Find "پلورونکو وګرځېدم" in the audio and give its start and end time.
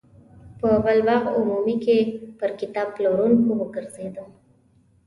2.95-4.29